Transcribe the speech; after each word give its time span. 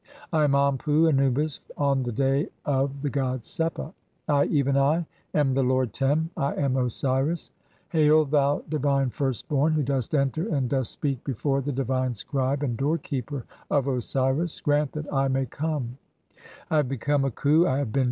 I 0.33 0.45
am 0.45 0.53
Anpu 0.53 1.07
(Anubis) 1.09 1.61
[on 1.77 2.01
the 2.01 2.11
day 2.11 2.49
of] 2.65 2.89
(9) 2.89 2.99
"the 3.03 3.09
god 3.11 3.41
Sepa. 3.41 3.93
I, 4.27 4.45
even 4.45 4.75
I, 4.75 5.05
am 5.35 5.53
the 5.53 5.61
lord 5.61 5.93
Tem. 5.93 6.27
I 6.35 6.55
am 6.55 6.75
Osiris. 6.75 7.51
Hail, 7.89 8.25
"thou 8.25 8.63
divine 8.67 9.11
first 9.11 9.47
born, 9.47 9.73
who 9.73 9.83
dost 9.83 10.15
enter 10.15 10.47
and 10.47 10.67
dost 10.67 10.89
speak 10.91 11.23
before 11.23 11.61
"the 11.61 11.71
divine 11.71 12.15
Scribe 12.15 12.63
and 12.63 12.75
Doorkeeper 12.75 13.45
of 13.69 13.87
Osiris, 13.87 14.59
grant 14.59 14.91
that 14.93 15.05
(10) 15.05 15.13
I 15.13 15.27
"may 15.27 15.45
come. 15.45 15.99